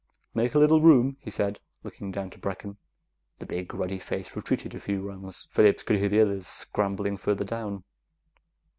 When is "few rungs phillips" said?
4.79-5.83